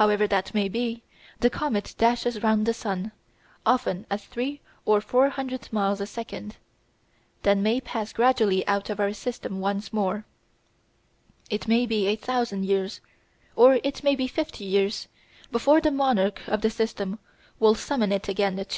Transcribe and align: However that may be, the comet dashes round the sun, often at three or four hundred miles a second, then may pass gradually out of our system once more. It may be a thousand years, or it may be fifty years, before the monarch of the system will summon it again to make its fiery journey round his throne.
However 0.00 0.26
that 0.26 0.54
may 0.54 0.70
be, 0.70 1.02
the 1.40 1.50
comet 1.50 1.94
dashes 1.98 2.42
round 2.42 2.64
the 2.64 2.72
sun, 2.72 3.12
often 3.66 4.06
at 4.10 4.22
three 4.22 4.62
or 4.86 5.02
four 5.02 5.28
hundred 5.28 5.70
miles 5.70 6.00
a 6.00 6.06
second, 6.06 6.56
then 7.42 7.62
may 7.62 7.78
pass 7.78 8.14
gradually 8.14 8.66
out 8.66 8.88
of 8.88 8.98
our 8.98 9.12
system 9.12 9.60
once 9.60 9.92
more. 9.92 10.24
It 11.50 11.68
may 11.68 11.84
be 11.84 12.06
a 12.06 12.16
thousand 12.16 12.64
years, 12.64 13.02
or 13.56 13.78
it 13.84 14.02
may 14.02 14.14
be 14.16 14.26
fifty 14.26 14.64
years, 14.64 15.06
before 15.52 15.82
the 15.82 15.90
monarch 15.90 16.40
of 16.46 16.62
the 16.62 16.70
system 16.70 17.18
will 17.60 17.74
summon 17.74 18.10
it 18.10 18.22
again 18.22 18.22
to 18.22 18.22
make 18.22 18.22
its 18.22 18.26
fiery 18.26 18.36
journey 18.38 18.44
round 18.44 18.58
his 18.60 18.66
throne. 18.74 18.76